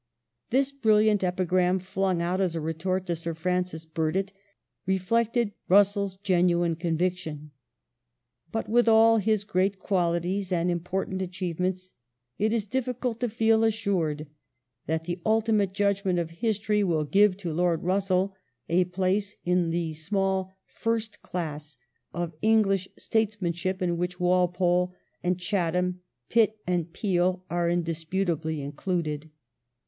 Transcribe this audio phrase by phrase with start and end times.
[0.49, 4.33] This brilliant epigram, flung out as a retort to Sir Francis Burdett,
[4.87, 7.51] re flected RusselFs genuine conviction.
[8.51, 11.91] But with all his great qualities and important achievements
[12.39, 14.25] it is difficult to feel assured
[14.87, 18.33] that the ultimate judgment of history will give to Lord Russell
[18.67, 21.77] a place in the small" first class"
[22.11, 29.29] of English statesmanship in which Walpole and Chatham, Pitt and Peel are indisputably included.